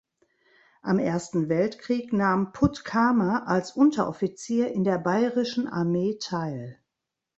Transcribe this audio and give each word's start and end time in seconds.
Am 0.81 0.97
Ersten 0.97 1.47
Weltkrieg 1.47 2.11
nahm 2.11 2.53
Puttkamer 2.53 3.47
als 3.47 3.69
Unteroffizier 3.73 4.71
in 4.71 4.83
der 4.83 4.97
bayerischen 4.97 5.67
Armee 5.67 6.17
teil. 6.19 6.79